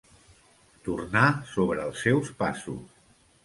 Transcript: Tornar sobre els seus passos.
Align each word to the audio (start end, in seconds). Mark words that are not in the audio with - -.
Tornar 0.87 1.27
sobre 1.53 1.87
els 1.91 2.03
seus 2.07 2.35
passos. 2.43 2.85